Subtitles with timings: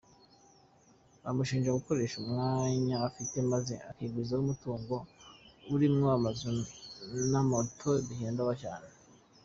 [1.23, 4.95] Bamushinja gukoresha umwanya afite maze akigwizaho umutungo
[5.73, 6.49] urimwo amazu
[7.31, 8.87] n'amato bihenda cyane.